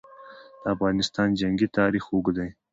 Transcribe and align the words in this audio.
د 0.61 0.63
افغانستان 0.75 1.27
جنګي 1.39 1.67
تاریخ 1.77 2.03
اوږد 2.09 2.35
دی. 2.39 2.49